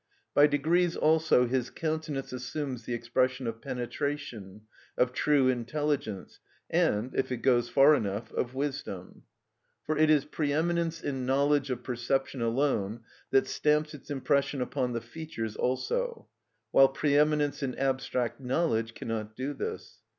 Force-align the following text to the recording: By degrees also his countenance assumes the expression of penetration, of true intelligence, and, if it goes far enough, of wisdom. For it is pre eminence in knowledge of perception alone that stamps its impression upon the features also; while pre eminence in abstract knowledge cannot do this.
By 0.33 0.47
degrees 0.47 0.95
also 0.95 1.45
his 1.45 1.69
countenance 1.69 2.33
assumes 2.33 2.85
the 2.85 2.93
expression 2.95 3.45
of 3.45 3.61
penetration, 3.61 4.61
of 4.97 5.13
true 5.13 5.47
intelligence, 5.47 6.39
and, 6.71 7.13
if 7.13 7.31
it 7.31 7.43
goes 7.43 7.69
far 7.69 7.93
enough, 7.93 8.31
of 8.31 8.55
wisdom. 8.55 9.25
For 9.83 9.95
it 9.95 10.09
is 10.09 10.25
pre 10.25 10.51
eminence 10.53 11.03
in 11.03 11.27
knowledge 11.27 11.69
of 11.69 11.83
perception 11.83 12.41
alone 12.41 13.01
that 13.29 13.45
stamps 13.45 13.93
its 13.93 14.09
impression 14.09 14.59
upon 14.59 14.93
the 14.93 15.01
features 15.01 15.55
also; 15.55 16.27
while 16.71 16.89
pre 16.89 17.15
eminence 17.15 17.61
in 17.61 17.75
abstract 17.75 18.39
knowledge 18.39 18.95
cannot 18.95 19.35
do 19.35 19.53
this. 19.53 19.99